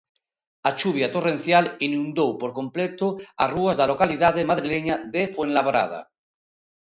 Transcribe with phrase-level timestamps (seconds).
[0.69, 3.05] A chuvia torrencial inundou por completo
[3.43, 6.01] as rúas da localidade madrileña de Fuenlabrada.